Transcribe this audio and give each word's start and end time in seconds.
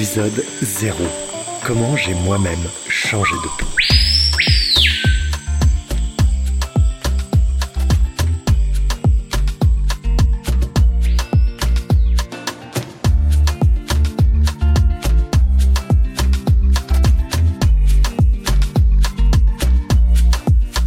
Épisode 0.00 0.42
0. 0.62 0.96
Comment 1.66 1.94
j'ai 1.94 2.14
moi-même 2.14 2.58
changé 2.88 3.34
de 3.34 3.48
peau. 3.58 3.66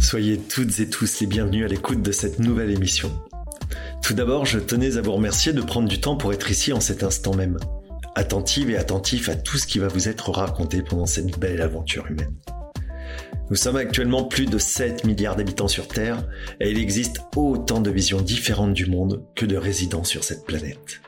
Soyez 0.00 0.38
toutes 0.38 0.80
et 0.80 0.88
tous 0.88 1.20
les 1.20 1.28
bienvenus 1.28 1.64
à 1.64 1.68
l'écoute 1.68 2.02
de 2.02 2.10
cette 2.10 2.40
nouvelle 2.40 2.70
émission. 2.70 3.12
Tout 4.02 4.14
d'abord, 4.14 4.44
je 4.44 4.58
tenais 4.58 4.96
à 4.96 5.02
vous 5.02 5.12
remercier 5.12 5.52
de 5.52 5.62
prendre 5.62 5.88
du 5.88 6.00
temps 6.00 6.16
pour 6.16 6.32
être 6.32 6.50
ici 6.50 6.72
en 6.72 6.80
cet 6.80 7.04
instant 7.04 7.36
même 7.36 7.58
attentive 8.14 8.70
et 8.70 8.76
attentif 8.76 9.28
à 9.28 9.34
tout 9.34 9.58
ce 9.58 9.66
qui 9.66 9.78
va 9.78 9.88
vous 9.88 10.08
être 10.08 10.30
raconté 10.30 10.82
pendant 10.82 11.06
cette 11.06 11.38
belle 11.38 11.60
aventure 11.60 12.06
humaine. 12.06 12.34
Nous 13.50 13.56
sommes 13.56 13.76
actuellement 13.76 14.24
plus 14.24 14.46
de 14.46 14.58
7 14.58 15.04
milliards 15.04 15.36
d'habitants 15.36 15.68
sur 15.68 15.86
Terre 15.86 16.24
et 16.60 16.70
il 16.70 16.78
existe 16.78 17.20
autant 17.36 17.80
de 17.80 17.90
visions 17.90 18.20
différentes 18.20 18.72
du 18.72 18.86
monde 18.86 19.22
que 19.34 19.44
de 19.44 19.56
résidents 19.56 20.04
sur 20.04 20.24
cette 20.24 20.46
planète. 20.46 21.00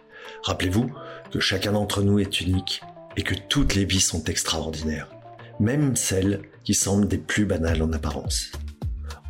Rappelez-vous 0.43 0.91
que 1.33 1.41
chacun 1.41 1.73
d'entre 1.73 2.03
nous 2.03 2.19
est 2.19 2.41
unique 2.41 2.83
et 3.17 3.23
que 3.23 3.35
toutes 3.49 3.75
les 3.75 3.87
vies 3.87 4.01
sont 4.01 4.25
extraordinaires, 4.25 5.09
même 5.61 5.97
celles 5.97 6.43
qui 6.63 6.75
semblent 6.75 7.09
des 7.09 7.19
plus 7.19 7.47
banales 7.47 7.83
en 7.83 7.93
apparence. 7.93 8.53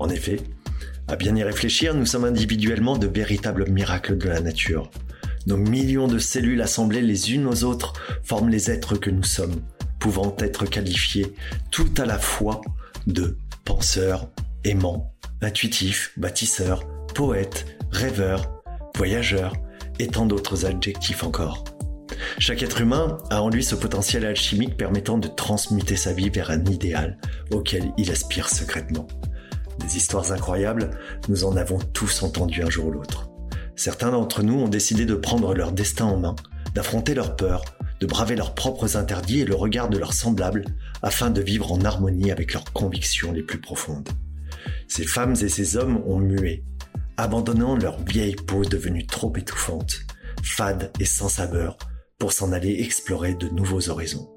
En 0.01 0.09
effet, 0.09 0.41
à 1.09 1.15
bien 1.15 1.37
y 1.37 1.45
réfléchir, 1.45 1.95
nous 1.95 2.07
sommes 2.07 2.25
individuellement 2.25 2.99
de 2.99 3.07
véritables 3.07 3.71
miracles 3.71 4.19
de 4.19 4.29
la 4.29 4.41
nature, 4.41 4.91
nos 5.47 5.57
millions 5.57 6.09
de 6.09 6.19
cellules 6.19 6.61
assemblées 6.61 7.03
les 7.03 7.33
unes 7.33 7.47
aux 7.47 7.65
autres 7.65 7.93
forment 8.23 8.51
les 8.51 8.71
êtres 8.71 8.97
que 8.97 9.11
nous 9.11 9.23
sommes, 9.23 9.63
pouvant 10.01 10.35
être 10.39 10.67
qualifiés 10.67 11.35
tout 11.71 11.91
à 11.99 12.05
la 12.05 12.19
fois 12.19 12.61
de 13.07 13.39
penseurs, 13.65 14.31
aimants, 14.65 15.13
intuitifs, 15.41 16.13
bâtisseurs, 16.17 16.85
poètes, 17.15 17.67
rêveurs, 17.91 18.63
voyageurs 18.97 19.55
et 19.99 20.09
tant 20.09 20.27
d'autres 20.27 20.67
adjectifs 20.67 21.23
encore. 21.23 21.65
Chaque 22.39 22.63
être 22.63 22.81
humain 22.81 23.19
a 23.31 23.43
en 23.43 23.49
lui 23.49 23.65
ce 23.65 23.75
potentiel 23.75 24.25
alchimique 24.25 24.77
permettant 24.77 25.19
de 25.19 25.29
transmuter 25.29 25.97
sa 25.97 26.13
vie 26.13 26.31
vers 26.31 26.51
un 26.51 26.65
idéal 26.65 27.19
auquel 27.53 27.93
il 27.97 28.11
aspire 28.11 28.49
secrètement. 28.49 29.07
Des 29.79 29.97
histoires 29.97 30.33
incroyables, 30.33 30.91
nous 31.29 31.45
en 31.45 31.57
avons 31.57 31.79
tous 31.93 32.23
entendu 32.23 32.63
un 32.63 32.71
jour 32.71 32.87
ou 32.87 32.93
l'autre. 32.93 33.31
Certains 33.77 34.11
d'entre 34.11 34.43
nous 34.43 34.59
ont 34.59 34.69
décidé 34.69 35.05
de 35.05 35.15
prendre 35.15 35.55
leur 35.55 35.73
destin 35.73 36.07
en 36.07 36.19
main, 36.19 36.35
d'affronter 36.75 37.15
leurs 37.15 37.37
peurs, 37.37 37.63
de 38.01 38.07
braver 38.07 38.35
leurs 38.35 38.55
propres 38.55 38.97
interdits 38.97 39.41
et 39.41 39.45
le 39.45 39.55
regard 39.55 39.89
de 39.89 39.99
leurs 39.99 40.15
semblables 40.15 40.65
afin 41.03 41.31
de 41.31 41.43
vivre 41.43 41.73
en 41.73 41.85
harmonie 41.85 42.31
avec 42.31 42.55
leurs 42.55 42.73
convictions 42.73 43.33
les 43.33 43.43
plus 43.43 43.61
profondes. 43.61 44.09
Ces 44.89 45.05
femmes 45.05 45.35
et 45.43 45.49
ces 45.49 45.77
hommes 45.77 46.03
ont 46.07 46.19
mué, 46.19 46.65
abandonnant 47.17 47.77
leur 47.77 48.03
vieille 48.03 48.37
peau 48.37 48.65
devenue 48.65 49.07
trop 49.07 49.33
étouffante, 49.37 50.01
fade 50.43 50.91
et 51.01 51.05
sans 51.05 51.29
saveur, 51.29 51.77
pour 52.19 52.33
s'en 52.33 52.53
aller 52.53 52.81
explorer 52.81 53.35
de 53.35 53.49
nouveaux 53.49 53.91
horizons. 53.91 54.31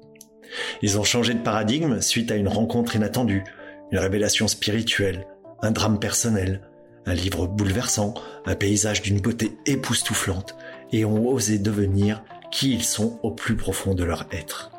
Ils 0.82 0.98
ont 0.98 1.04
changé 1.04 1.34
de 1.34 1.42
paradigme 1.42 2.00
suite 2.00 2.30
à 2.30 2.36
une 2.36 2.48
rencontre 2.48 2.96
inattendue, 2.96 3.44
une 3.92 3.98
révélation 3.98 4.48
spirituelle, 4.48 5.26
un 5.62 5.70
drame 5.70 5.98
personnel, 5.98 6.62
un 7.06 7.14
livre 7.14 7.46
bouleversant, 7.46 8.14
un 8.46 8.54
paysage 8.54 9.02
d'une 9.02 9.20
beauté 9.20 9.56
époustouflante, 9.66 10.56
et 10.92 11.04
ont 11.04 11.28
osé 11.28 11.58
devenir 11.58 12.22
qui 12.50 12.74
ils 12.74 12.84
sont 12.84 13.18
au 13.22 13.30
plus 13.30 13.56
profond 13.56 13.94
de 13.94 14.04
leur 14.04 14.26
être. 14.32 14.70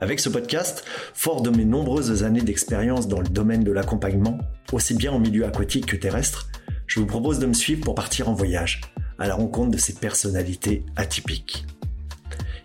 Avec 0.00 0.20
ce 0.20 0.28
podcast, 0.28 0.84
fort 1.12 1.42
de 1.42 1.50
mes 1.50 1.64
nombreuses 1.64 2.22
années 2.22 2.40
d'expérience 2.40 3.08
dans 3.08 3.20
le 3.20 3.28
domaine 3.28 3.64
de 3.64 3.72
l'accompagnement, 3.72 4.38
aussi 4.72 4.94
bien 4.94 5.12
en 5.12 5.18
milieu 5.18 5.44
aquatique 5.44 5.86
que 5.86 5.96
terrestre, 5.96 6.48
je 6.86 7.00
vous 7.00 7.06
propose 7.06 7.38
de 7.38 7.46
me 7.46 7.52
suivre 7.52 7.82
pour 7.82 7.94
partir 7.94 8.28
en 8.28 8.34
voyage, 8.34 8.80
à 9.18 9.26
la 9.26 9.34
rencontre 9.34 9.72
de 9.72 9.78
ces 9.78 9.94
personnalités 9.94 10.84
atypiques. 10.96 11.66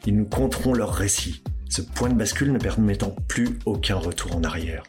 Ils 0.05 0.15
nous 0.15 0.25
conteront 0.25 0.73
leurs 0.73 0.93
récits, 0.93 1.43
ce 1.69 1.81
point 1.81 2.09
de 2.09 2.13
bascule 2.13 2.51
ne 2.51 2.59
permettant 2.59 3.15
plus 3.27 3.57
aucun 3.65 3.95
retour 3.95 4.35
en 4.35 4.43
arrière. 4.43 4.83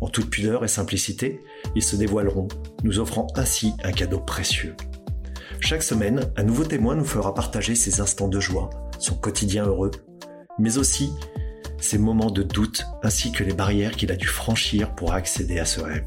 En 0.00 0.08
toute 0.08 0.28
pudeur 0.28 0.64
et 0.64 0.68
simplicité, 0.68 1.40
ils 1.74 1.82
se 1.82 1.96
dévoileront, 1.96 2.48
nous 2.82 2.98
offrant 2.98 3.26
ainsi 3.36 3.72
un 3.84 3.92
cadeau 3.92 4.20
précieux. 4.20 4.74
Chaque 5.60 5.82
semaine, 5.82 6.30
un 6.36 6.42
nouveau 6.42 6.64
témoin 6.64 6.94
nous 6.94 7.04
fera 7.04 7.34
partager 7.34 7.74
ses 7.74 8.00
instants 8.00 8.28
de 8.28 8.40
joie, 8.40 8.70
son 8.98 9.14
quotidien 9.14 9.66
heureux, 9.66 9.90
mais 10.58 10.78
aussi 10.78 11.10
ses 11.78 11.98
moments 11.98 12.30
de 12.30 12.42
doute 12.42 12.84
ainsi 13.02 13.32
que 13.32 13.44
les 13.44 13.54
barrières 13.54 13.92
qu'il 13.92 14.12
a 14.12 14.16
dû 14.16 14.26
franchir 14.26 14.94
pour 14.94 15.12
accéder 15.12 15.58
à 15.58 15.64
ce 15.64 15.80
rêve. 15.80 16.04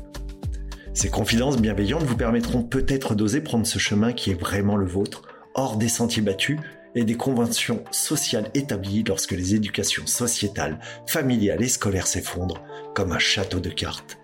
Ces 0.93 1.09
confidences 1.09 1.57
bienveillantes 1.57 2.03
vous 2.03 2.15
permettront 2.15 2.63
peut-être 2.63 3.15
d'oser 3.15 3.41
prendre 3.41 3.65
ce 3.65 3.79
chemin 3.79 4.13
qui 4.13 4.31
est 4.31 4.39
vraiment 4.39 4.75
le 4.75 4.85
vôtre, 4.85 5.23
hors 5.55 5.77
des 5.77 5.89
sentiers 5.89 6.21
battus 6.21 6.59
et 6.95 7.03
des 7.03 7.17
conventions 7.17 7.83
sociales 7.91 8.51
établies 8.53 9.03
lorsque 9.03 9.31
les 9.31 9.55
éducations 9.55 10.05
sociétales, 10.05 10.79
familiales 11.07 11.63
et 11.63 11.67
scolaires 11.67 12.07
s'effondrent 12.07 12.61
comme 12.93 13.11
un 13.11 13.19
château 13.19 13.59
de 13.59 13.69
cartes, 13.69 14.19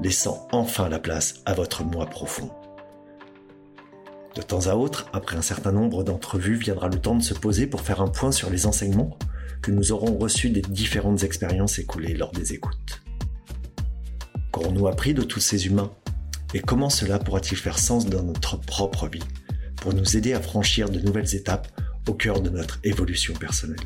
laissant 0.00 0.46
enfin 0.52 0.88
la 0.88 0.98
place 0.98 1.42
à 1.46 1.54
votre 1.54 1.84
moi 1.84 2.06
profond. 2.06 2.50
De 4.34 4.42
temps 4.42 4.66
à 4.66 4.74
autre, 4.74 5.08
après 5.14 5.36
un 5.36 5.42
certain 5.42 5.72
nombre 5.72 6.04
d'entrevues, 6.04 6.56
viendra 6.56 6.88
le 6.88 7.00
temps 7.00 7.14
de 7.14 7.22
se 7.22 7.32
poser 7.32 7.66
pour 7.66 7.80
faire 7.80 8.02
un 8.02 8.08
point 8.08 8.32
sur 8.32 8.50
les 8.50 8.66
enseignements 8.66 9.18
que 9.62 9.70
nous 9.70 9.92
aurons 9.92 10.18
reçus 10.18 10.50
des 10.50 10.60
différentes 10.60 11.22
expériences 11.22 11.78
écoulées 11.78 12.14
lors 12.14 12.32
des 12.32 12.52
écoutes. 12.52 13.02
Qu'aurons-nous 14.52 14.88
appris 14.88 15.14
de 15.14 15.22
tous 15.22 15.40
ces 15.40 15.66
humains? 15.66 15.90
Et 16.52 16.60
comment 16.60 16.90
cela 16.90 17.18
pourra-t-il 17.18 17.56
faire 17.56 17.78
sens 17.78 18.06
dans 18.06 18.22
notre 18.22 18.58
propre 18.60 19.08
vie 19.08 19.24
pour 19.76 19.94
nous 19.94 20.16
aider 20.16 20.34
à 20.34 20.40
franchir 20.40 20.90
de 20.90 21.00
nouvelles 21.00 21.34
étapes 21.34 21.68
au 22.08 22.14
cœur 22.14 22.40
de 22.40 22.50
notre 22.50 22.78
évolution 22.84 23.34
personnelle? 23.34 23.80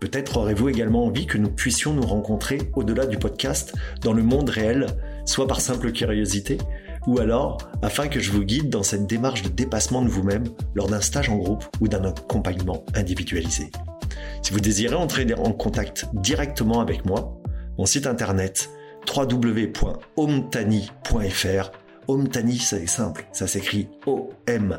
Peut-être 0.00 0.36
aurez-vous 0.36 0.68
également 0.68 1.06
envie 1.06 1.26
que 1.26 1.38
nous 1.38 1.50
puissions 1.50 1.94
nous 1.94 2.06
rencontrer 2.06 2.58
au-delà 2.74 3.06
du 3.06 3.16
podcast, 3.16 3.74
dans 4.02 4.12
le 4.12 4.22
monde 4.22 4.50
réel, 4.50 4.86
soit 5.24 5.46
par 5.46 5.60
simple 5.60 5.90
curiosité, 5.92 6.58
ou 7.06 7.18
alors 7.18 7.58
afin 7.82 8.08
que 8.08 8.20
je 8.20 8.30
vous 8.30 8.44
guide 8.44 8.68
dans 8.68 8.82
cette 8.82 9.06
démarche 9.06 9.42
de 9.42 9.48
dépassement 9.48 10.02
de 10.02 10.08
vous-même 10.08 10.44
lors 10.74 10.88
d'un 10.88 11.00
stage 11.00 11.30
en 11.30 11.36
groupe 11.36 11.64
ou 11.80 11.88
d'un 11.88 12.04
accompagnement 12.04 12.84
individualisé. 12.94 13.70
Si 14.42 14.52
vous 14.52 14.60
désirez 14.60 14.96
entrer 14.96 15.26
en 15.34 15.52
contact 15.52 16.06
directement 16.12 16.80
avec 16.80 17.06
moi, 17.06 17.38
mon 17.78 17.86
site 17.86 18.06
internet 18.06 18.70
www.omtani.fr 19.14 19.72
Omtani, 22.08 22.58
c'est 22.58 22.86
simple, 22.86 23.26
ça 23.32 23.46
s'écrit 23.46 23.88
O-M-T-A-N-I. 24.06 24.76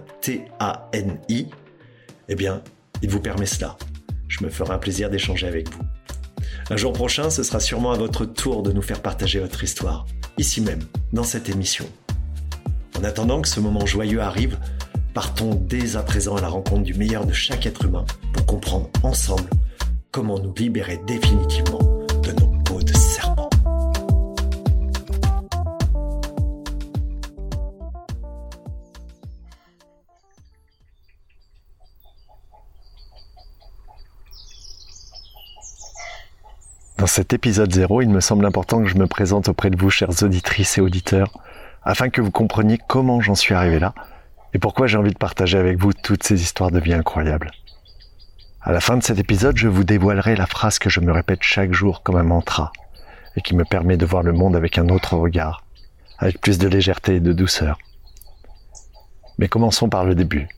Eh 2.29 2.35
bien, 2.35 2.61
il 3.01 3.09
vous 3.09 3.19
permet 3.19 3.45
cela 3.45 3.75
je 4.39 4.45
me 4.45 4.49
ferai 4.49 4.73
un 4.73 4.77
plaisir 4.77 5.09
d'échanger 5.09 5.47
avec 5.47 5.69
vous. 5.73 5.81
Un 6.69 6.77
jour 6.77 6.93
prochain, 6.93 7.29
ce 7.29 7.43
sera 7.43 7.59
sûrement 7.59 7.91
à 7.91 7.97
votre 7.97 8.25
tour 8.25 8.61
de 8.61 8.71
nous 8.71 8.81
faire 8.81 9.01
partager 9.01 9.39
votre 9.39 9.63
histoire, 9.63 10.05
ici 10.37 10.61
même, 10.61 10.83
dans 11.13 11.23
cette 11.23 11.49
émission. 11.49 11.85
En 12.99 13.03
attendant 13.03 13.41
que 13.41 13.47
ce 13.47 13.59
moment 13.59 13.85
joyeux 13.85 14.21
arrive, 14.21 14.57
partons 15.13 15.55
dès 15.55 15.95
à 15.95 16.03
présent 16.03 16.35
à 16.35 16.41
la 16.41 16.49
rencontre 16.49 16.83
du 16.83 16.93
meilleur 16.93 17.25
de 17.25 17.33
chaque 17.33 17.65
être 17.65 17.85
humain 17.85 18.05
pour 18.33 18.45
comprendre 18.45 18.89
ensemble 19.03 19.49
comment 20.11 20.39
nous 20.39 20.53
libérer 20.55 20.99
définitivement 21.07 21.96
Dans 37.07 37.13
cet 37.13 37.31
épisode 37.31 37.71
0, 37.71 38.01
il 38.01 38.09
me 38.09 38.19
semble 38.19 38.45
important 38.45 38.83
que 38.83 38.89
je 38.89 38.97
me 38.97 39.07
présente 39.07 39.47
auprès 39.47 39.69
de 39.69 39.77
vous, 39.77 39.89
chères 39.89 40.23
auditrices 40.23 40.77
et 40.77 40.81
auditeurs, 40.81 41.31
afin 41.81 42.09
que 42.09 42.19
vous 42.19 42.31
compreniez 42.31 42.77
comment 42.85 43.21
j'en 43.21 43.33
suis 43.33 43.53
arrivé 43.53 43.79
là 43.79 43.93
et 44.53 44.59
pourquoi 44.59 44.87
j'ai 44.87 44.97
envie 44.97 45.13
de 45.13 45.17
partager 45.17 45.57
avec 45.57 45.79
vous 45.79 45.93
toutes 45.93 46.23
ces 46.23 46.41
histoires 46.41 46.69
de 46.69 46.81
vie 46.81 46.93
incroyables. 46.93 47.51
À 48.61 48.73
la 48.73 48.81
fin 48.81 48.97
de 48.97 49.03
cet 49.03 49.19
épisode, 49.19 49.55
je 49.55 49.69
vous 49.69 49.85
dévoilerai 49.85 50.35
la 50.35 50.47
phrase 50.47 50.79
que 50.79 50.89
je 50.89 50.99
me 50.99 51.13
répète 51.13 51.43
chaque 51.43 51.71
jour 51.71 52.03
comme 52.03 52.17
un 52.17 52.23
mantra 52.23 52.73
et 53.37 53.41
qui 53.41 53.55
me 53.55 53.63
permet 53.63 53.95
de 53.95 54.05
voir 54.05 54.21
le 54.21 54.33
monde 54.33 54.57
avec 54.57 54.77
un 54.77 54.89
autre 54.89 55.15
regard, 55.15 55.63
avec 56.19 56.41
plus 56.41 56.57
de 56.57 56.67
légèreté 56.67 57.15
et 57.15 57.19
de 57.21 57.31
douceur. 57.31 57.77
Mais 59.37 59.47
commençons 59.47 59.87
par 59.87 60.03
le 60.03 60.13
début. 60.13 60.49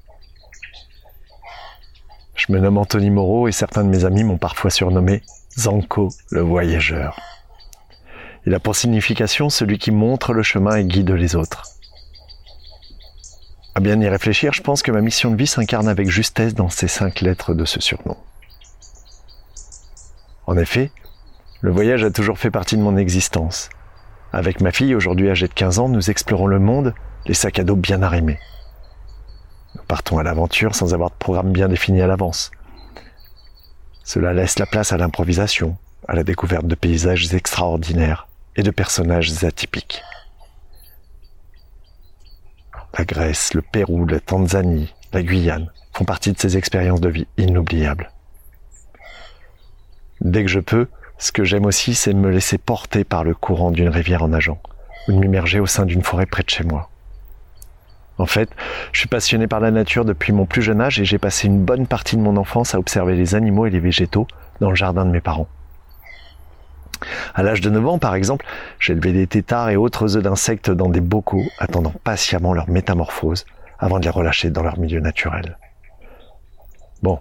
Je 2.49 2.53
me 2.55 2.59
nomme 2.59 2.79
Anthony 2.79 3.11
Moreau 3.11 3.47
et 3.47 3.51
certains 3.51 3.83
de 3.83 3.89
mes 3.89 4.05
amis 4.05 4.23
m'ont 4.23 4.39
parfois 4.39 4.71
surnommé 4.71 5.21
Zanko 5.55 6.09
le 6.31 6.41
voyageur. 6.41 7.15
Il 8.47 8.55
a 8.55 8.59
pour 8.59 8.75
signification 8.75 9.51
celui 9.51 9.77
qui 9.77 9.91
montre 9.91 10.33
le 10.33 10.41
chemin 10.41 10.77
et 10.77 10.83
guide 10.83 11.11
les 11.11 11.35
autres. 11.35 11.61
À 13.75 13.81
bien 13.81 14.01
y 14.01 14.09
réfléchir, 14.09 14.51
je 14.51 14.63
pense 14.63 14.81
que 14.81 14.91
ma 14.91 15.01
mission 15.01 15.29
de 15.29 15.35
vie 15.35 15.45
s'incarne 15.45 15.87
avec 15.87 16.09
justesse 16.09 16.55
dans 16.55 16.69
ces 16.69 16.87
cinq 16.87 17.21
lettres 17.21 17.53
de 17.53 17.65
ce 17.65 17.79
surnom. 17.79 18.17
En 20.47 20.57
effet, 20.57 20.89
le 21.61 21.69
voyage 21.69 22.03
a 22.03 22.09
toujours 22.09 22.39
fait 22.39 22.49
partie 22.49 22.77
de 22.77 22.81
mon 22.81 22.97
existence. 22.97 23.69
Avec 24.33 24.59
ma 24.59 24.71
fille, 24.71 24.95
aujourd'hui 24.95 25.29
âgée 25.29 25.47
de 25.47 25.53
15 25.53 25.77
ans, 25.77 25.87
nous 25.87 26.09
explorons 26.09 26.47
le 26.47 26.57
monde, 26.57 26.95
les 27.27 27.35
sacs 27.35 27.59
à 27.59 27.63
dos 27.63 27.75
bien 27.75 28.01
arrimés. 28.01 28.39
Nous 29.75 29.83
partons 29.83 30.17
à 30.17 30.23
l'aventure 30.23 30.75
sans 30.75 30.93
avoir 30.93 31.09
de 31.09 31.15
programme 31.15 31.51
bien 31.51 31.67
défini 31.67 32.01
à 32.01 32.07
l'avance. 32.07 32.51
Cela 34.03 34.33
laisse 34.33 34.57
la 34.57 34.65
place 34.65 34.91
à 34.91 34.97
l'improvisation, 34.97 35.77
à 36.07 36.15
la 36.15 36.23
découverte 36.23 36.65
de 36.65 36.75
paysages 36.75 37.33
extraordinaires 37.33 38.27
et 38.55 38.63
de 38.63 38.71
personnages 38.71 39.43
atypiques. 39.43 40.01
La 42.97 43.05
Grèce, 43.05 43.53
le 43.53 43.61
Pérou, 43.61 44.05
la 44.05 44.19
Tanzanie, 44.19 44.93
la 45.13 45.21
Guyane 45.21 45.71
font 45.93 46.05
partie 46.05 46.31
de 46.31 46.39
ces 46.39 46.57
expériences 46.57 47.01
de 47.01 47.09
vie 47.09 47.27
inoubliables. 47.37 48.11
Dès 50.21 50.43
que 50.43 50.49
je 50.49 50.59
peux, 50.59 50.87
ce 51.17 51.31
que 51.31 51.43
j'aime 51.43 51.65
aussi, 51.65 51.95
c'est 51.95 52.13
me 52.13 52.29
laisser 52.29 52.57
porter 52.57 53.03
par 53.03 53.23
le 53.23 53.35
courant 53.35 53.71
d'une 53.71 53.89
rivière 53.89 54.23
en 54.23 54.29
nageant, 54.29 54.61
ou 55.07 55.13
de 55.13 55.17
m'immerger 55.17 55.59
au 55.59 55.65
sein 55.65 55.85
d'une 55.85 56.03
forêt 56.03 56.25
près 56.25 56.43
de 56.43 56.49
chez 56.49 56.63
moi. 56.63 56.89
En 58.19 58.25
fait, 58.25 58.49
je 58.91 58.99
suis 58.99 59.07
passionné 59.07 59.47
par 59.47 59.61
la 59.61 59.71
nature 59.71 60.03
depuis 60.03 60.33
mon 60.33 60.45
plus 60.45 60.61
jeune 60.61 60.81
âge 60.81 60.99
et 60.99 61.05
j'ai 61.05 61.17
passé 61.17 61.47
une 61.47 61.63
bonne 61.63 61.87
partie 61.87 62.17
de 62.17 62.21
mon 62.21 62.35
enfance 62.35 62.75
à 62.75 62.79
observer 62.79 63.15
les 63.15 63.33
animaux 63.33 63.65
et 63.65 63.69
les 63.69 63.79
végétaux 63.79 64.27
dans 64.59 64.69
le 64.69 64.75
jardin 64.75 65.05
de 65.05 65.11
mes 65.11 65.21
parents. 65.21 65.47
À 67.33 67.43
l'âge 67.43 67.61
de 67.61 67.69
9 67.69 67.87
ans, 67.87 67.97
par 67.97 68.13
exemple, 68.15 68.45
j'ai 68.77 68.91
élevé 68.91 69.13
des 69.13 69.25
têtards 69.25 69.69
et 69.69 69.77
autres 69.77 70.17
œufs 70.17 70.23
d'insectes 70.23 70.69
dans 70.69 70.89
des 70.89 70.99
bocaux, 70.99 71.45
attendant 71.59 71.93
patiemment 72.03 72.53
leur 72.53 72.69
métamorphose 72.69 73.45
avant 73.79 73.99
de 73.99 74.03
les 74.03 74.09
relâcher 74.09 74.49
dans 74.49 74.63
leur 74.63 74.77
milieu 74.77 74.99
naturel. 74.99 75.57
Bon, 77.01 77.19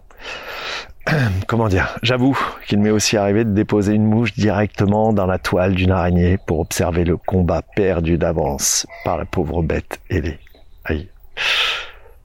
comment 1.46 1.68
dire, 1.68 1.96
j'avoue 2.02 2.36
qu'il 2.66 2.80
m'est 2.80 2.90
aussi 2.90 3.16
arrivé 3.16 3.44
de 3.44 3.52
déposer 3.52 3.92
une 3.94 4.04
mouche 4.04 4.34
directement 4.34 5.12
dans 5.12 5.26
la 5.26 5.38
toile 5.38 5.76
d'une 5.76 5.92
araignée 5.92 6.38
pour 6.44 6.58
observer 6.58 7.04
le 7.04 7.16
combat 7.16 7.62
perdu 7.62 8.18
d'avance 8.18 8.84
par 9.04 9.16
la 9.16 9.24
pauvre 9.26 9.62
bête 9.62 10.00
ailée. 10.10 10.40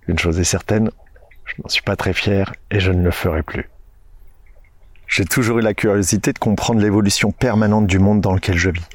Une 0.07 0.19
chose 0.19 0.39
est 0.39 0.43
certaine, 0.43 0.91
je 1.45 1.61
n'en 1.61 1.69
suis 1.69 1.81
pas 1.81 1.95
très 1.95 2.13
fier 2.13 2.53
et 2.71 2.79
je 2.79 2.91
ne 2.91 3.03
le 3.03 3.11
ferai 3.11 3.43
plus. 3.43 3.69
J'ai 5.07 5.25
toujours 5.25 5.59
eu 5.59 5.61
la 5.61 5.73
curiosité 5.73 6.33
de 6.33 6.39
comprendre 6.39 6.81
l'évolution 6.81 7.31
permanente 7.31 7.87
du 7.87 7.99
monde 7.99 8.21
dans 8.21 8.33
lequel 8.33 8.57
je 8.57 8.69
vis. 8.69 8.85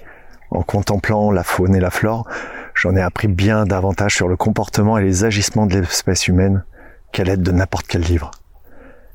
En 0.50 0.62
contemplant 0.62 1.30
la 1.30 1.44
faune 1.44 1.74
et 1.76 1.80
la 1.80 1.90
flore, 1.90 2.28
j'en 2.74 2.96
ai 2.96 3.02
appris 3.02 3.28
bien 3.28 3.64
davantage 3.64 4.14
sur 4.14 4.28
le 4.28 4.36
comportement 4.36 4.98
et 4.98 5.04
les 5.04 5.24
agissements 5.24 5.66
de 5.66 5.78
l'espèce 5.78 6.26
humaine 6.26 6.64
qu'à 7.12 7.24
l'aide 7.24 7.42
de 7.42 7.52
n'importe 7.52 7.86
quel 7.86 8.02
livre. 8.02 8.30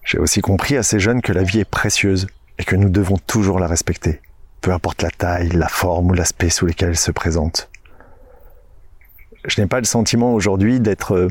J'ai 0.03 0.19
aussi 0.19 0.41
compris 0.41 0.77
assez 0.77 0.99
jeune 0.99 1.21
que 1.21 1.33
la 1.33 1.43
vie 1.43 1.59
est 1.59 1.69
précieuse 1.69 2.27
et 2.57 2.63
que 2.63 2.75
nous 2.75 2.89
devons 2.89 3.17
toujours 3.17 3.59
la 3.59 3.67
respecter, 3.67 4.21
peu 4.61 4.71
importe 4.71 5.01
la 5.01 5.11
taille, 5.11 5.49
la 5.49 5.67
forme 5.67 6.11
ou 6.11 6.13
l'aspect 6.13 6.49
sous 6.49 6.65
lesquels 6.65 6.89
elle 6.89 6.97
se 6.97 7.11
présente 7.11 7.69
je 9.45 9.61
n'ai 9.61 9.67
pas 9.67 9.79
le 9.79 9.85
sentiment 9.85 10.33
aujourd'hui 10.33 10.79
d'être 10.79 11.15
euh, 11.15 11.27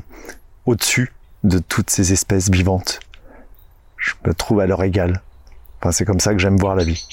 au-dessus 0.67 1.13
de 1.45 1.59
toutes 1.59 1.91
ces 1.91 2.13
espèces 2.13 2.51
vivantes. 2.51 3.01
Je 3.97 4.13
me 4.27 4.35
trouve 4.35 4.61
à 4.61 4.67
leur 4.67 4.83
égal. 4.83 5.23
Enfin, 5.81 5.93
c'est 5.93 6.05
comme 6.05 6.21
ça 6.21 6.33
que 6.33 6.39
j'aime 6.39 6.57
voir 6.57 6.77
la 6.77 6.85
vie. 6.85 7.05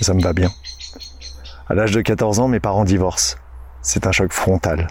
Ça 0.00 0.14
me 0.14 0.22
va 0.22 0.32
bien. 0.32 0.50
À 1.68 1.74
l'âge 1.74 1.92
de 1.92 2.00
14 2.00 2.40
ans, 2.40 2.48
mes 2.48 2.60
parents 2.60 2.84
divorcent. 2.84 3.36
C'est 3.82 4.06
un 4.06 4.12
choc 4.12 4.32
frontal. 4.32 4.88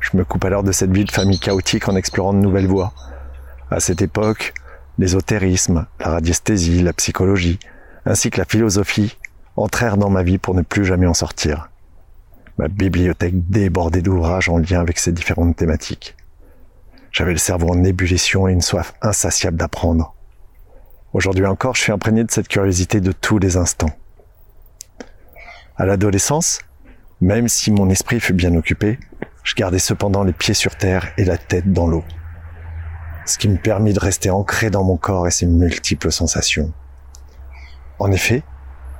Je 0.00 0.16
me 0.16 0.24
coupe 0.24 0.44
alors 0.44 0.62
de 0.62 0.72
cette 0.72 0.92
vie 0.92 1.04
de 1.04 1.10
famille 1.10 1.38
chaotique 1.38 1.88
en 1.88 1.96
explorant 1.96 2.32
de 2.32 2.38
nouvelles 2.38 2.66
voies. 2.66 2.92
À 3.70 3.80
cette 3.80 4.02
époque, 4.02 4.54
l'ésotérisme, 4.98 5.86
la 6.00 6.10
radiesthésie, 6.10 6.82
la 6.82 6.92
psychologie, 6.92 7.58
ainsi 8.04 8.30
que 8.30 8.38
la 8.38 8.44
philosophie 8.44 9.16
entrèrent 9.56 9.96
dans 9.96 10.10
ma 10.10 10.22
vie 10.22 10.38
pour 10.38 10.54
ne 10.54 10.62
plus 10.62 10.84
jamais 10.84 11.06
en 11.06 11.14
sortir 11.14 11.68
ma 12.58 12.68
bibliothèque 12.68 13.48
débordée 13.48 14.02
d'ouvrages 14.02 14.48
en 14.48 14.58
lien 14.58 14.80
avec 14.80 14.98
ces 14.98 15.12
différentes 15.12 15.56
thématiques. 15.56 16.16
J'avais 17.12 17.32
le 17.32 17.38
cerveau 17.38 17.68
en 17.68 17.84
ébullition 17.84 18.48
et 18.48 18.52
une 18.52 18.62
soif 18.62 18.94
insatiable 19.02 19.56
d'apprendre. 19.56 20.14
Aujourd'hui 21.12 21.46
encore, 21.46 21.74
je 21.74 21.82
suis 21.82 21.92
imprégné 21.92 22.24
de 22.24 22.30
cette 22.30 22.48
curiosité 22.48 23.00
de 23.00 23.12
tous 23.12 23.38
les 23.38 23.56
instants. 23.56 23.90
À 25.76 25.86
l'adolescence, 25.86 26.60
même 27.20 27.48
si 27.48 27.70
mon 27.70 27.88
esprit 27.90 28.20
fut 28.20 28.34
bien 28.34 28.54
occupé, 28.54 28.98
je 29.42 29.54
gardais 29.54 29.78
cependant 29.78 30.24
les 30.24 30.32
pieds 30.32 30.54
sur 30.54 30.76
terre 30.76 31.12
et 31.16 31.24
la 31.24 31.38
tête 31.38 31.72
dans 31.72 31.86
l'eau. 31.86 32.04
Ce 33.24 33.38
qui 33.38 33.48
me 33.48 33.56
permit 33.56 33.92
de 33.92 34.00
rester 34.00 34.30
ancré 34.30 34.70
dans 34.70 34.84
mon 34.84 34.96
corps 34.96 35.26
et 35.26 35.30
ses 35.30 35.46
multiples 35.46 36.12
sensations. 36.12 36.72
En 37.98 38.12
effet, 38.12 38.42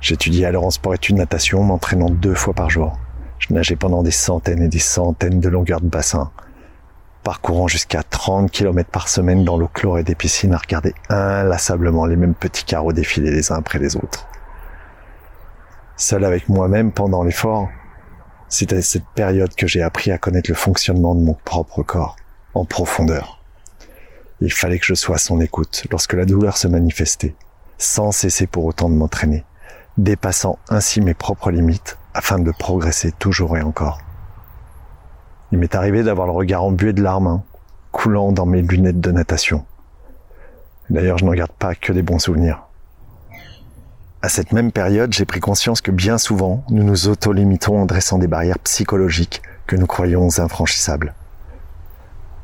j'étudiais 0.01 0.45
alors 0.45 0.65
en 0.65 0.71
sport-études 0.71 1.17
natation, 1.17 1.63
m'entraînant 1.63 2.09
deux 2.09 2.35
fois 2.35 2.53
par 2.53 2.69
jour. 2.69 2.97
Je 3.39 3.53
nageais 3.53 3.75
pendant 3.75 4.03
des 4.03 4.11
centaines 4.11 4.61
et 4.61 4.67
des 4.67 4.79
centaines 4.79 5.39
de 5.39 5.49
longueurs 5.49 5.81
de 5.81 5.87
bassin, 5.87 6.31
parcourant 7.23 7.67
jusqu'à 7.67 8.03
30 8.03 8.51
km 8.51 8.89
par 8.89 9.07
semaine 9.07 9.43
dans 9.43 9.57
l'eau 9.57 9.69
chlorée 9.71 10.03
des 10.03 10.15
piscines 10.15 10.53
à 10.53 10.57
regarder 10.57 10.93
inlassablement 11.09 12.05
les 12.05 12.15
mêmes 12.15 12.33
petits 12.33 12.65
carreaux 12.65 12.93
défiler 12.93 13.31
les 13.31 13.51
uns 13.51 13.57
après 13.57 13.79
les 13.79 13.95
autres. 13.95 14.27
Seul 15.97 16.25
avec 16.25 16.49
moi-même 16.49 16.91
pendant 16.91 17.23
l'effort, 17.23 17.69
c'était 18.49 18.81
cette 18.81 19.07
période 19.15 19.53
que 19.55 19.67
j'ai 19.67 19.81
appris 19.81 20.11
à 20.11 20.17
connaître 20.17 20.49
le 20.49 20.55
fonctionnement 20.55 21.15
de 21.15 21.21
mon 21.21 21.33
propre 21.33 21.83
corps, 21.83 22.15
en 22.53 22.65
profondeur. 22.65 23.43
Il 24.39 24.53
fallait 24.53 24.79
que 24.79 24.85
je 24.85 24.93
sois 24.93 25.15
à 25.15 25.19
son 25.19 25.41
écoute 25.41 25.85
lorsque 25.91 26.13
la 26.13 26.25
douleur 26.25 26.57
se 26.57 26.67
manifestait, 26.67 27.35
sans 27.77 28.11
cesser 28.11 28.47
pour 28.47 28.65
autant 28.65 28.89
de 28.89 28.95
m'entraîner, 28.95 29.43
dépassant 29.97 30.59
ainsi 30.69 31.01
mes 31.01 31.13
propres 31.13 31.51
limites 31.51 31.97
afin 32.17 32.39
de 32.39 32.51
progresser 32.51 33.11
toujours 33.11 33.57
et 33.57 33.61
encore. 33.61 33.99
Il 35.51 35.59
m'est 35.59 35.75
arrivé 35.75 36.01
d'avoir 36.01 36.25
le 36.25 36.33
regard 36.33 36.63
embué 36.63 36.91
de 36.91 37.03
larmes, 37.03 37.27
hein, 37.27 37.43
coulant 37.91 38.31
dans 38.31 38.47
mes 38.47 38.63
lunettes 38.63 38.99
de 38.99 39.11
natation. 39.11 39.65
D'ailleurs, 40.89 41.19
je 41.19 41.25
n'en 41.25 41.33
garde 41.33 41.51
pas 41.51 41.75
que 41.75 41.93
des 41.93 42.01
bons 42.01 42.17
souvenirs. 42.17 42.63
À 44.23 44.29
cette 44.29 44.51
même 44.51 44.71
période, 44.71 45.13
j'ai 45.13 45.25
pris 45.25 45.39
conscience 45.39 45.79
que 45.79 45.91
bien 45.91 46.17
souvent, 46.17 46.63
nous 46.69 46.83
nous 46.83 47.07
auto-limitons 47.07 47.83
en 47.83 47.85
dressant 47.85 48.17
des 48.17 48.27
barrières 48.27 48.59
psychologiques 48.59 49.43
que 49.67 49.75
nous 49.75 49.85
croyons 49.85 50.27
infranchissables. 50.39 51.13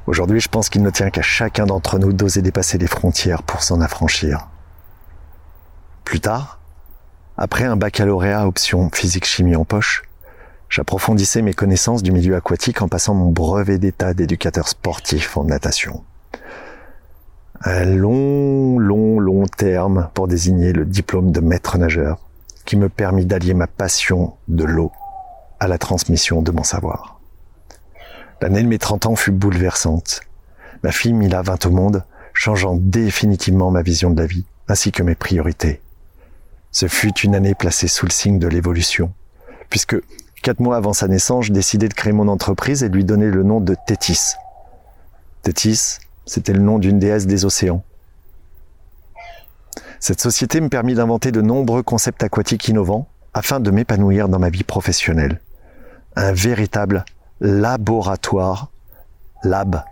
Aujourd'hui, 0.05 0.39
je 0.39 0.49
pense 0.49 0.69
qu'il 0.69 0.83
ne 0.83 0.91
tient 0.91 1.09
qu'à 1.09 1.23
chacun 1.23 1.65
d'entre 1.65 1.97
nous 1.97 2.13
d'oser 2.13 2.43
dépasser 2.43 2.77
les 2.77 2.87
frontières 2.87 3.41
pour 3.41 3.63
s'en 3.63 3.81
affranchir. 3.81 4.49
Plus 6.03 6.19
tard, 6.19 6.59
après 7.37 7.63
un 7.63 7.75
baccalauréat 7.75 8.47
option 8.47 8.89
physique-chimie 8.93 9.55
en 9.55 9.65
poche, 9.65 10.03
j'approfondissais 10.69 11.41
mes 11.41 11.53
connaissances 11.53 12.03
du 12.03 12.11
milieu 12.11 12.35
aquatique 12.35 12.81
en 12.81 12.87
passant 12.87 13.15
mon 13.15 13.31
brevet 13.31 13.79
d'état 13.79 14.13
d'éducateur 14.13 14.67
sportif 14.67 15.35
en 15.35 15.43
natation. 15.43 16.03
Un 17.63 17.85
long, 17.85 18.77
long, 18.77 19.19
long 19.19 19.45
terme 19.47 20.09
pour 20.13 20.27
désigner 20.27 20.73
le 20.73 20.85
diplôme 20.85 21.31
de 21.31 21.39
maître 21.39 21.77
nageur 21.77 22.19
qui 22.65 22.75
me 22.75 22.89
permit 22.89 23.25
d'allier 23.25 23.53
ma 23.53 23.67
passion 23.67 24.33
de 24.47 24.63
l'eau 24.63 24.91
à 25.59 25.67
la 25.67 25.77
transmission 25.77 26.41
de 26.41 26.51
mon 26.51 26.63
savoir. 26.63 27.19
L'année 28.41 28.63
de 28.63 28.67
mes 28.67 28.79
30 28.79 29.05
ans 29.05 29.15
fut 29.15 29.31
bouleversante. 29.31 30.21
Ma 30.83 30.91
fille 30.91 31.13
mit 31.13 31.29
la 31.29 31.41
20 31.41 31.65
au 31.65 31.71
monde, 31.71 32.03
changeant 32.33 32.75
définitivement 32.75 33.71
ma 33.71 33.81
vision 33.81 34.11
de 34.11 34.21
la 34.21 34.27
vie 34.27 34.45
ainsi 34.67 34.91
que 34.91 35.03
mes 35.03 35.15
priorités. 35.15 35.82
Ce 36.73 36.87
fut 36.87 37.13
une 37.19 37.35
année 37.35 37.53
placée 37.53 37.87
sous 37.87 38.07
le 38.07 38.11
signe 38.11 38.39
de 38.39 38.47
l'évolution, 38.47 39.13
puisque 39.69 39.95
quatre 40.41 40.59
mois 40.59 40.75
avant 40.75 40.91
sa 40.91 41.07
naissance, 41.07 41.45
je 41.45 41.53
décidai 41.53 41.87
de 41.87 41.93
créer 41.93 42.13
mon 42.13 42.27
entreprise 42.27 42.81
et 42.81 42.89
de 42.89 42.95
lui 42.95 43.05
donner 43.05 43.27
le 43.27 43.43
nom 43.43 43.61
de 43.61 43.75
Tétis. 43.85 44.33
Tétis, 45.43 45.99
c'était 46.25 46.51
le 46.51 46.61
nom 46.61 46.79
d'une 46.79 46.97
déesse 46.97 47.27
des 47.27 47.45
océans. 47.45 47.83
Cette 49.99 50.19
société 50.19 50.61
me 50.61 50.69
permit 50.69 50.95
d'inventer 50.95 51.31
de 51.31 51.41
nombreux 51.41 51.83
concepts 51.83 52.23
aquatiques 52.23 52.67
innovants 52.67 53.07
afin 53.35 53.59
de 53.59 53.69
m'épanouir 53.69 54.27
dans 54.27 54.39
ma 54.39 54.49
vie 54.49 54.63
professionnelle. 54.63 55.39
Un 56.15 56.33
véritable 56.33 57.05
laboratoire, 57.39 58.69
lab, 59.43 59.83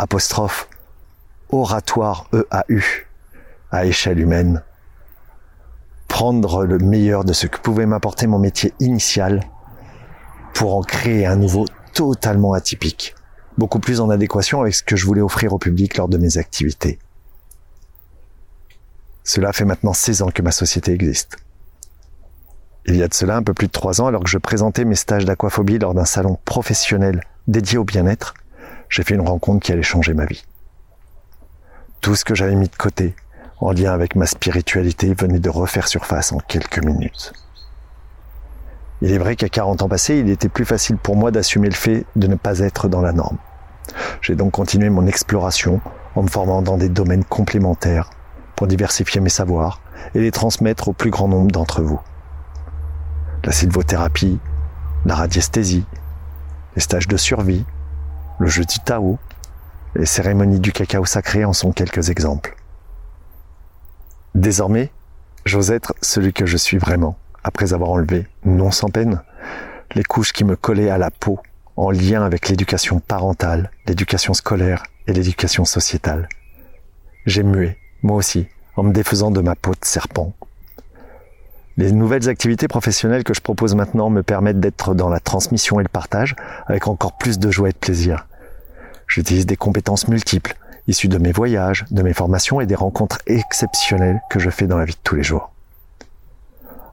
apostrophe, 0.00 0.68
oratoire 1.50 2.28
EAU, 2.32 2.80
à 3.70 3.86
échelle 3.86 4.18
humaine 4.18 4.62
prendre 6.14 6.64
le 6.64 6.78
meilleur 6.78 7.24
de 7.24 7.32
ce 7.32 7.48
que 7.48 7.58
pouvait 7.58 7.86
m'apporter 7.86 8.28
mon 8.28 8.38
métier 8.38 8.72
initial 8.78 9.42
pour 10.54 10.76
en 10.76 10.80
créer 10.80 11.26
un 11.26 11.34
nouveau 11.34 11.66
totalement 11.92 12.52
atypique, 12.52 13.16
beaucoup 13.58 13.80
plus 13.80 14.00
en 14.00 14.08
adéquation 14.10 14.60
avec 14.60 14.76
ce 14.76 14.84
que 14.84 14.94
je 14.94 15.06
voulais 15.06 15.22
offrir 15.22 15.52
au 15.52 15.58
public 15.58 15.96
lors 15.96 16.06
de 16.06 16.16
mes 16.16 16.38
activités. 16.38 17.00
Cela 19.24 19.52
fait 19.52 19.64
maintenant 19.64 19.92
16 19.92 20.22
ans 20.22 20.30
que 20.32 20.40
ma 20.40 20.52
société 20.52 20.92
existe. 20.92 21.36
Il 22.86 22.94
y 22.94 23.02
a 23.02 23.08
de 23.08 23.14
cela 23.14 23.36
un 23.36 23.42
peu 23.42 23.52
plus 23.52 23.66
de 23.66 23.72
3 23.72 24.00
ans, 24.00 24.06
alors 24.06 24.22
que 24.22 24.30
je 24.30 24.38
présentais 24.38 24.84
mes 24.84 24.94
stages 24.94 25.24
d'aquaphobie 25.24 25.80
lors 25.80 25.94
d'un 25.94 26.04
salon 26.04 26.38
professionnel 26.44 27.24
dédié 27.48 27.76
au 27.76 27.84
bien-être, 27.84 28.34
j'ai 28.88 29.02
fait 29.02 29.14
une 29.14 29.28
rencontre 29.28 29.66
qui 29.66 29.72
allait 29.72 29.82
changer 29.82 30.14
ma 30.14 30.26
vie. 30.26 30.44
Tout 32.00 32.14
ce 32.14 32.24
que 32.24 32.36
j'avais 32.36 32.54
mis 32.54 32.68
de 32.68 32.76
côté, 32.76 33.16
en 33.64 33.72
lien 33.72 33.92
avec 33.92 34.14
ma 34.14 34.26
spiritualité 34.26 35.14
venait 35.14 35.38
de 35.38 35.48
refaire 35.48 35.88
surface 35.88 36.32
en 36.32 36.38
quelques 36.38 36.84
minutes. 36.84 37.32
Il 39.00 39.10
est 39.10 39.16
vrai 39.16 39.36
qu'à 39.36 39.48
40 39.48 39.80
ans 39.80 39.88
passés, 39.88 40.18
il 40.18 40.28
était 40.28 40.50
plus 40.50 40.66
facile 40.66 40.98
pour 40.98 41.16
moi 41.16 41.30
d'assumer 41.30 41.68
le 41.68 41.74
fait 41.74 42.04
de 42.14 42.26
ne 42.26 42.34
pas 42.34 42.58
être 42.58 42.88
dans 42.88 43.00
la 43.00 43.12
norme. 43.12 43.38
J'ai 44.20 44.34
donc 44.34 44.52
continué 44.52 44.90
mon 44.90 45.06
exploration 45.06 45.80
en 46.14 46.22
me 46.22 46.28
formant 46.28 46.60
dans 46.60 46.76
des 46.76 46.90
domaines 46.90 47.24
complémentaires 47.24 48.10
pour 48.54 48.66
diversifier 48.66 49.22
mes 49.22 49.30
savoirs 49.30 49.80
et 50.14 50.20
les 50.20 50.30
transmettre 50.30 50.88
au 50.88 50.92
plus 50.92 51.10
grand 51.10 51.28
nombre 51.28 51.50
d'entre 51.50 51.80
vous. 51.80 52.00
La 53.44 53.52
sylvothérapie, 53.52 54.40
la 55.06 55.14
radiesthésie, 55.14 55.86
les 56.76 56.82
stages 56.82 57.08
de 57.08 57.16
survie, 57.16 57.64
le 58.38 58.46
jeu 58.46 58.64
du 58.64 58.78
Tao, 58.80 59.18
les 59.94 60.06
cérémonies 60.06 60.60
du 60.60 60.72
cacao 60.72 61.06
sacré 61.06 61.46
en 61.46 61.54
sont 61.54 61.72
quelques 61.72 62.10
exemples. 62.10 62.54
Désormais, 64.34 64.90
j'ose 65.44 65.70
être 65.70 65.94
celui 66.02 66.32
que 66.32 66.44
je 66.44 66.56
suis 66.56 66.78
vraiment, 66.78 67.16
après 67.44 67.72
avoir 67.72 67.90
enlevé, 67.90 68.26
non 68.44 68.72
sans 68.72 68.88
peine, 68.88 69.22
les 69.94 70.02
couches 70.02 70.32
qui 70.32 70.42
me 70.42 70.56
collaient 70.56 70.90
à 70.90 70.98
la 70.98 71.12
peau 71.12 71.38
en 71.76 71.90
lien 71.92 72.24
avec 72.24 72.48
l'éducation 72.48 72.98
parentale, 72.98 73.70
l'éducation 73.86 74.34
scolaire 74.34 74.82
et 75.06 75.12
l'éducation 75.12 75.64
sociétale. 75.64 76.28
J'ai 77.26 77.44
mué, 77.44 77.78
moi 78.02 78.16
aussi, 78.16 78.48
en 78.76 78.82
me 78.82 78.92
défaisant 78.92 79.30
de 79.30 79.40
ma 79.40 79.54
peau 79.54 79.70
de 79.70 79.84
serpent. 79.84 80.32
Les 81.76 81.92
nouvelles 81.92 82.28
activités 82.28 82.68
professionnelles 82.68 83.24
que 83.24 83.34
je 83.34 83.40
propose 83.40 83.74
maintenant 83.76 84.10
me 84.10 84.22
permettent 84.22 84.60
d'être 84.60 84.94
dans 84.94 85.08
la 85.08 85.20
transmission 85.20 85.78
et 85.78 85.84
le 85.84 85.88
partage 85.88 86.34
avec 86.66 86.88
encore 86.88 87.18
plus 87.18 87.38
de 87.38 87.50
joie 87.50 87.68
et 87.68 87.72
de 87.72 87.78
plaisir. 87.78 88.26
J'utilise 89.06 89.46
des 89.46 89.56
compétences 89.56 90.08
multiples, 90.08 90.56
issus 90.86 91.08
de 91.08 91.18
mes 91.18 91.32
voyages, 91.32 91.84
de 91.90 92.02
mes 92.02 92.12
formations 92.12 92.60
et 92.60 92.66
des 92.66 92.74
rencontres 92.74 93.18
exceptionnelles 93.26 94.20
que 94.30 94.38
je 94.38 94.50
fais 94.50 94.66
dans 94.66 94.78
la 94.78 94.84
vie 94.84 94.94
de 94.94 94.98
tous 95.02 95.14
les 95.14 95.22
jours. 95.22 95.50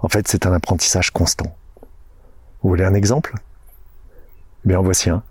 En 0.01 0.07
fait, 0.07 0.27
c'est 0.27 0.45
un 0.45 0.53
apprentissage 0.53 1.11
constant. 1.11 1.55
Vous 2.61 2.69
voulez 2.69 2.83
un 2.83 2.93
exemple? 2.93 3.35
Bien, 4.65 4.79
en 4.79 4.83
voici 4.83 5.09
un. 5.09 5.23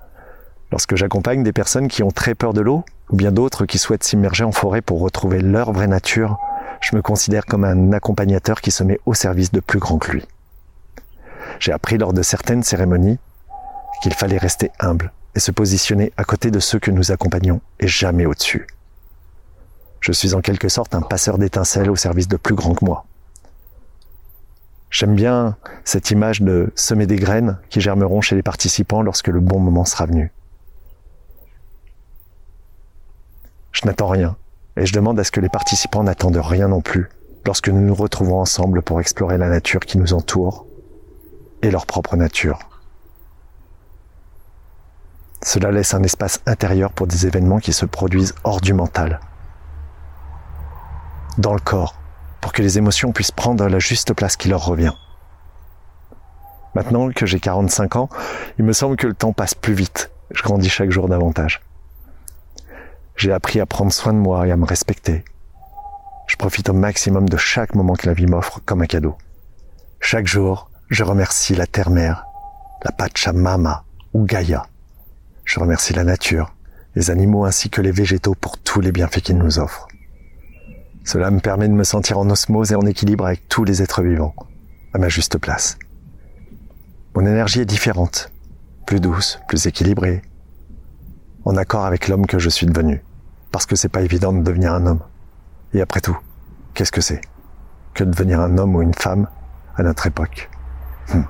Lorsque 0.71 0.97
j'accompagne 0.97 1.43
des 1.43 1.52
personnes 1.52 1.88
qui 1.88 2.02
ont 2.02 2.11
très 2.11 2.35
peur 2.35 2.52
de 2.52 2.61
l'eau, 2.61 2.85
ou 3.11 3.17
bien 3.17 3.33
d'autres 3.33 3.67
qui 3.67 3.79
souhaitent 3.79 4.05
s'immerger 4.05 4.45
en 4.45 4.52
forêt 4.52 4.83
pour 4.83 5.00
retrouver 5.00 5.40
leur 5.40 5.73
vraie 5.73 5.88
nature, 5.88 6.38
je 6.81 6.95
me 6.95 7.02
considère 7.02 7.47
comme 7.47 7.64
un 7.64 7.93
accompagnateur 7.93 8.61
qui 8.61 8.71
se 8.71 8.85
met 8.85 9.00
au 9.07 9.14
service 9.14 9.50
de 9.50 9.61
plus 9.61 9.81
grand 9.81 9.99
que 9.99 10.12
lui. 10.12 10.25
J'ai 11.59 11.73
appris 11.73 11.99
lors 11.99 12.12
de 12.12 12.23
certaines 12.23 12.62
cérémonies 12.62 13.19
qu'il 14.02 14.14
fallait 14.14 14.38
rester 14.38 14.71
humble 14.79 15.12
se 15.40 15.50
positionner 15.50 16.12
à 16.16 16.25
côté 16.25 16.50
de 16.50 16.61
ceux 16.61 16.78
que 16.78 16.90
nous 16.90 17.12
accompagnons 17.12 17.61
et 17.78 17.88
jamais 17.88 18.26
au-dessus. 18.26 18.66
Je 20.00 20.12
suis 20.12 20.35
en 20.35 20.40
quelque 20.40 20.68
sorte 20.68 20.94
un 20.94 21.02
passeur 21.02 21.38
d'étincelles 21.38 21.90
au 21.90 21.97
service 21.97 22.28
de 22.28 22.37
plus 22.37 22.54
grand 22.54 22.75
que 22.75 22.85
moi. 22.85 23.04
J'aime 24.90 25.14
bien 25.14 25.56
cette 25.85 26.11
image 26.11 26.40
de 26.42 26.73
semer 26.75 27.06
des 27.06 27.16
graines 27.16 27.59
qui 27.68 27.80
germeront 27.80 28.20
chez 28.20 28.35
les 28.35 28.42
participants 28.42 29.02
lorsque 29.02 29.28
le 29.28 29.40
bon 29.40 29.61
moment 29.61 29.85
sera 29.85 30.06
venu. 30.06 30.32
Je 33.73 33.87
n'attends 33.87 34.09
rien 34.09 34.37
et 34.76 34.87
je 34.87 34.92
demande 34.92 35.20
à 35.20 35.25
ce 35.25 35.30
que 35.30 35.40
les 35.40 35.49
participants 35.49 36.02
n'attendent 36.02 36.40
rien 36.42 36.68
non 36.68 36.80
plus 36.80 37.09
lorsque 37.44 37.68
nous 37.68 37.80
nous 37.80 37.94
retrouvons 37.94 38.40
ensemble 38.40 38.82
pour 38.82 39.00
explorer 39.00 39.38
la 39.38 39.49
nature 39.49 39.80
qui 39.80 39.99
nous 39.99 40.12
entoure 40.12 40.66
et 41.62 41.70
leur 41.70 41.87
propre 41.87 42.16
nature. 42.16 42.69
Cela 45.42 45.70
laisse 45.70 45.94
un 45.94 46.02
espace 46.02 46.40
intérieur 46.47 46.92
pour 46.92 47.06
des 47.06 47.26
événements 47.26 47.59
qui 47.59 47.73
se 47.73 47.87
produisent 47.87 48.35
hors 48.44 48.61
du 48.61 48.75
mental, 48.75 49.20
dans 51.38 51.54
le 51.54 51.61
corps, 51.61 51.94
pour 52.40 52.52
que 52.52 52.62
les 52.62 52.78
émotions 52.78 53.12
puissent 53.12 53.30
prendre 53.30 53.66
la 53.66 53.78
juste 53.78 54.12
place 54.12 54.37
qui 54.37 54.49
leur 54.49 54.64
revient. 54.64 54.92
Maintenant 56.75 57.11
que 57.11 57.26
j'ai 57.26 57.40
45 57.40 57.97
ans, 57.97 58.09
il 58.59 58.64
me 58.64 58.73
semble 58.73 58.97
que 58.97 59.06
le 59.06 59.14
temps 59.14 59.32
passe 59.32 59.54
plus 59.54 59.73
vite. 59.73 60.11
Je 60.30 60.42
grandis 60.42 60.68
chaque 60.68 60.90
jour 60.90 61.09
davantage. 61.09 61.62
J'ai 63.16 63.32
appris 63.32 63.61
à 63.61 63.66
prendre 63.66 63.92
soin 63.92 64.12
de 64.12 64.18
moi 64.18 64.47
et 64.47 64.52
à 64.52 64.56
me 64.56 64.64
respecter. 64.64 65.25
Je 66.26 66.37
profite 66.37 66.68
au 66.68 66.75
maximum 66.75 67.28
de 67.28 67.37
chaque 67.37 67.75
moment 67.75 67.94
que 67.94 68.06
la 68.06 68.14
vie 68.14 68.26
m'offre 68.26 68.61
comme 68.64 68.82
un 68.82 68.87
cadeau. 68.87 69.16
Chaque 69.99 70.26
jour, 70.26 70.70
je 70.88 71.02
remercie 71.02 71.54
la 71.54 71.66
terre-mère, 71.66 72.25
la 72.85 72.92
Pachamama 72.92 73.85
ou 74.12 74.25
Gaïa 74.25 74.69
je 75.44 75.61
remercie 75.61 75.92
la 75.92 76.04
nature, 76.04 76.54
les 76.94 77.11
animaux 77.11 77.44
ainsi 77.44 77.70
que 77.70 77.80
les 77.80 77.92
végétaux 77.92 78.35
pour 78.35 78.59
tous 78.59 78.80
les 78.80 78.92
bienfaits 78.92 79.20
qu'ils 79.20 79.38
nous 79.38 79.59
offrent. 79.59 79.88
Cela 81.04 81.30
me 81.30 81.40
permet 81.40 81.68
de 81.68 81.75
me 81.75 81.85
sentir 81.85 82.18
en 82.18 82.28
osmose 82.30 82.73
et 82.73 82.76
en 82.76 82.87
équilibre 82.87 83.26
avec 83.26 83.49
tous 83.49 83.64
les 83.64 83.82
êtres 83.82 84.02
vivants, 84.02 84.35
à 84.92 84.99
ma 84.99 85.09
juste 85.09 85.38
place. 85.38 85.78
Mon 87.14 87.26
énergie 87.26 87.61
est 87.61 87.66
différente, 87.66 88.30
plus 88.87 89.00
douce, 89.00 89.40
plus 89.49 89.66
équilibrée, 89.66 90.23
en 91.44 91.56
accord 91.56 91.85
avec 91.85 92.09
l'homme 92.09 92.26
que 92.26 92.38
je 92.38 92.50
suis 92.50 92.66
devenu, 92.66 93.02
parce 93.50 93.66
que 93.66 93.76
c'est 93.76 93.88
pas 93.88 94.02
évident 94.02 94.32
de 94.32 94.42
devenir 94.42 94.73
un 94.75 94.87
homme. 94.87 95.00
Et 95.73 95.80
après 95.80 96.00
tout, 96.00 96.18
qu'est-ce 96.75 96.92
que 96.92 97.00
c'est 97.00 97.20
que 97.94 98.04
de 98.04 98.11
devenir 98.11 98.40
un 98.40 98.56
homme 98.59 98.76
ou 98.76 98.82
une 98.82 98.94
femme 98.94 99.26
à 99.76 99.82
notre 99.82 100.06
époque? 100.06 100.49
Hum. 101.12 101.25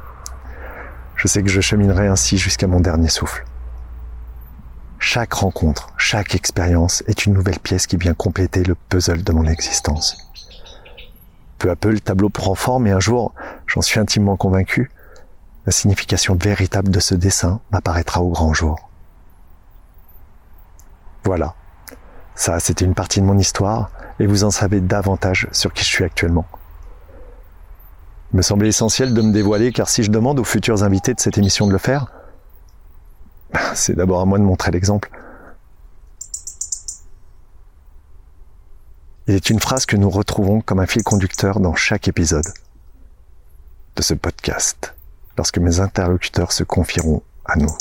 Je 1.16 1.28
sais 1.28 1.42
que 1.42 1.48
je 1.48 1.60
cheminerai 1.60 2.08
ainsi 2.08 2.38
jusqu'à 2.38 2.66
mon 2.66 2.80
dernier 2.80 3.08
souffle. 3.08 3.44
Chaque 5.02 5.32
rencontre, 5.32 5.94
chaque 5.96 6.34
expérience 6.34 7.02
est 7.06 7.24
une 7.24 7.32
nouvelle 7.32 7.58
pièce 7.58 7.86
qui 7.86 7.96
vient 7.96 8.12
compléter 8.12 8.62
le 8.62 8.74
puzzle 8.74 9.24
de 9.24 9.32
mon 9.32 9.46
existence. 9.46 10.30
Peu 11.58 11.70
à 11.70 11.74
peu, 11.74 11.90
le 11.90 12.00
tableau 12.00 12.28
prend 12.28 12.54
forme 12.54 12.86
et 12.86 12.92
un 12.92 13.00
jour, 13.00 13.32
j'en 13.66 13.80
suis 13.80 13.98
intimement 13.98 14.36
convaincu, 14.36 14.90
la 15.64 15.72
signification 15.72 16.36
véritable 16.36 16.90
de 16.90 17.00
ce 17.00 17.14
dessin 17.14 17.60
m'apparaîtra 17.72 18.20
au 18.20 18.28
grand 18.28 18.52
jour. 18.52 18.90
Voilà. 21.24 21.54
Ça, 22.34 22.60
c'était 22.60 22.84
une 22.84 22.94
partie 22.94 23.20
de 23.20 23.26
mon 23.26 23.38
histoire 23.38 23.90
et 24.20 24.26
vous 24.26 24.44
en 24.44 24.50
savez 24.50 24.82
davantage 24.82 25.48
sur 25.50 25.72
qui 25.72 25.82
je 25.82 25.88
suis 25.88 26.04
actuellement. 26.04 26.46
Il 28.32 28.36
me 28.36 28.42
semblait 28.42 28.68
essentiel 28.68 29.14
de 29.14 29.22
me 29.22 29.32
dévoiler 29.32 29.72
car 29.72 29.88
si 29.88 30.02
je 30.02 30.10
demande 30.10 30.38
aux 30.38 30.44
futurs 30.44 30.82
invités 30.82 31.14
de 31.14 31.20
cette 31.20 31.38
émission 31.38 31.66
de 31.66 31.72
le 31.72 31.78
faire, 31.78 32.06
c'est 33.74 33.94
d'abord 33.94 34.20
à 34.20 34.24
moi 34.24 34.38
de 34.38 34.44
montrer 34.44 34.70
l'exemple. 34.70 35.10
Il 39.26 39.34
est 39.34 39.50
une 39.50 39.60
phrase 39.60 39.86
que 39.86 39.96
nous 39.96 40.10
retrouvons 40.10 40.60
comme 40.60 40.80
un 40.80 40.86
fil 40.86 41.02
conducteur 41.02 41.60
dans 41.60 41.74
chaque 41.74 42.08
épisode 42.08 42.48
de 43.96 44.02
ce 44.02 44.14
podcast, 44.14 44.94
lorsque 45.36 45.58
mes 45.58 45.80
interlocuteurs 45.80 46.52
se 46.52 46.64
confieront 46.64 47.22
à 47.44 47.56
nous. 47.56 47.74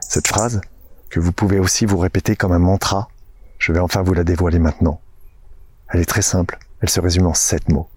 Cette 0.00 0.26
phrase, 0.26 0.60
que 1.08 1.20
vous 1.20 1.32
pouvez 1.32 1.58
aussi 1.58 1.86
vous 1.86 1.98
répéter 1.98 2.36
comme 2.36 2.52
un 2.52 2.58
mantra, 2.58 3.08
je 3.58 3.72
vais 3.72 3.80
enfin 3.80 4.02
vous 4.02 4.14
la 4.14 4.24
dévoiler 4.24 4.58
maintenant. 4.58 5.00
Elle 5.88 6.00
est 6.00 6.06
très 6.06 6.22
simple, 6.22 6.58
elle 6.80 6.90
se 6.90 7.00
résume 7.00 7.26
en 7.26 7.34
sept 7.34 7.68
mots. 7.68 7.88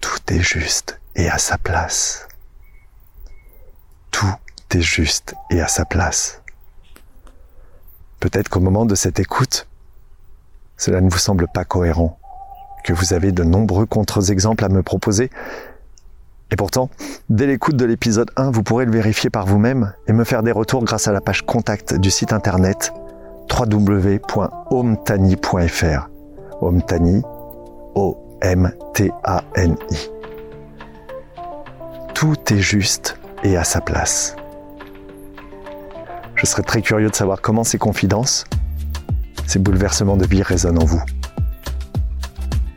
Tout 0.00 0.32
est 0.32 0.40
juste 0.40 1.00
et 1.14 1.28
à 1.28 1.38
sa 1.38 1.58
place 1.58 2.28
tout 4.14 4.34
est 4.70 4.80
juste 4.80 5.34
et 5.50 5.60
à 5.60 5.66
sa 5.66 5.84
place. 5.84 6.40
Peut-être 8.20 8.48
qu'au 8.48 8.60
moment 8.60 8.86
de 8.86 8.94
cette 8.94 9.18
écoute, 9.18 9.66
cela 10.76 11.00
ne 11.00 11.10
vous 11.10 11.18
semble 11.18 11.48
pas 11.52 11.64
cohérent, 11.64 12.16
que 12.84 12.92
vous 12.92 13.12
avez 13.12 13.32
de 13.32 13.42
nombreux 13.42 13.86
contre-exemples 13.86 14.64
à 14.64 14.68
me 14.68 14.84
proposer. 14.84 15.30
Et 16.52 16.56
pourtant, 16.56 16.90
dès 17.28 17.48
l'écoute 17.48 17.74
de 17.74 17.84
l'épisode 17.84 18.30
1, 18.36 18.52
vous 18.52 18.62
pourrez 18.62 18.84
le 18.84 18.92
vérifier 18.92 19.30
par 19.30 19.46
vous-même 19.46 19.92
et 20.06 20.12
me 20.12 20.22
faire 20.22 20.44
des 20.44 20.52
retours 20.52 20.84
grâce 20.84 21.08
à 21.08 21.12
la 21.12 21.20
page 21.20 21.42
contact 21.42 21.94
du 21.94 22.12
site 22.12 22.32
internet 22.32 22.92
www.omtani.fr. 23.50 24.20
Omtani, 26.60 27.22
O-M-T-A-N-I. 27.96 29.10
Tout 32.14 32.52
est 32.52 32.60
juste 32.60 33.18
et 33.44 33.56
à 33.56 33.64
sa 33.64 33.80
place. 33.80 34.34
Je 36.34 36.46
serais 36.46 36.62
très 36.62 36.82
curieux 36.82 37.10
de 37.10 37.14
savoir 37.14 37.40
comment 37.40 37.62
ces 37.62 37.78
confidences, 37.78 38.44
ces 39.46 39.58
bouleversements 39.58 40.16
de 40.16 40.26
vie 40.26 40.42
résonnent 40.42 40.82
en 40.82 40.84
vous. 40.84 41.02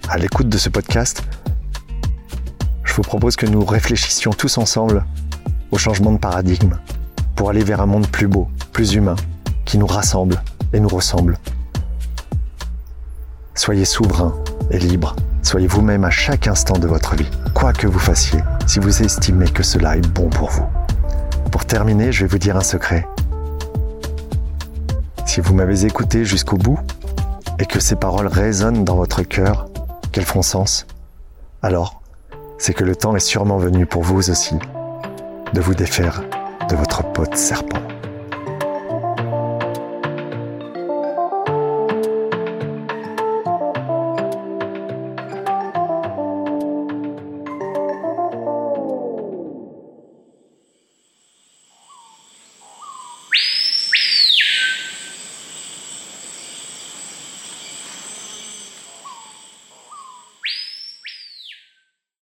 À 0.09 0.17
l'écoute 0.17 0.50
de 0.50 0.57
ce 0.57 0.69
podcast, 0.69 1.24
je 2.83 2.93
vous 2.93 3.01
propose 3.01 3.36
que 3.36 3.45
nous 3.45 3.65
réfléchissions 3.65 4.31
tous 4.31 4.57
ensemble 4.57 5.05
au 5.71 5.77
changement 5.77 6.12
de 6.12 6.17
paradigme 6.17 6.77
pour 7.36 7.50
aller 7.50 7.63
vers 7.63 7.81
un 7.81 7.86
monde 7.86 8.07
plus 8.07 8.27
beau, 8.27 8.47
plus 8.74 8.93
humain, 8.93 9.15
qui 9.65 9.77
nous 9.77 9.88
rassemble 9.88 10.41
et 10.74 10.79
nous 10.79 10.88
ressemble. 10.88 11.38
Soyez 13.53 13.86
souverain 13.86 14.36
et 14.71 14.79
libre. 14.79 15.15
Soyez 15.43 15.67
vous-même 15.67 16.03
à 16.03 16.09
chaque 16.09 16.47
instant 16.47 16.77
de 16.77 16.88
votre 16.88 17.15
vie, 17.15 17.29
quoi 17.53 17.74
que 17.74 17.88
vous 17.88 18.00
fassiez, 18.00 18.39
si 18.67 18.79
vous 18.79 19.01
estimez 19.01 19.47
que 19.47 19.63
cela 19.63 19.95
est 19.95 20.07
bon 20.09 20.29
pour 20.29 20.50
vous. 20.50 20.65
Pour 21.51 21.65
terminer, 21.65 22.12
je 22.12 22.25
vais 22.25 22.27
vous 22.27 22.38
dire 22.38 22.57
un 22.57 22.62
secret. 22.62 23.07
Si 25.25 25.41
vous 25.41 25.55
m'avez 25.55 25.86
écouté 25.86 26.25
jusqu'au 26.25 26.57
bout 26.57 26.79
et 27.59 27.65
que 27.65 27.79
ces 27.79 27.95
paroles 27.95 28.27
résonnent 28.27 28.83
dans 28.83 28.95
votre 28.95 29.24
cœur, 29.24 29.69
qu'elles 30.12 30.25
font 30.25 30.41
sens, 30.41 30.86
alors 31.63 32.01
c'est 32.57 32.74
que 32.74 32.83
le 32.83 32.95
temps 32.95 33.15
est 33.15 33.19
sûrement 33.19 33.57
venu 33.57 33.86
pour 33.86 34.03
vous 34.03 34.29
aussi 34.29 34.55
de 35.53 35.62
vous 35.62 35.74
défaire 35.74 36.24
de 36.69 36.75
votre 36.75 37.03
de 37.03 37.36
serpent. 37.36 37.97